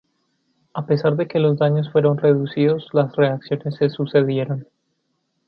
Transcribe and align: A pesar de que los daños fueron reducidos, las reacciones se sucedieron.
A 0.73 0.87
pesar 0.87 1.15
de 1.15 1.27
que 1.27 1.37
los 1.37 1.59
daños 1.59 1.91
fueron 1.91 2.17
reducidos, 2.17 2.87
las 2.91 3.15
reacciones 3.15 3.75
se 3.75 3.91
sucedieron. 3.91 4.65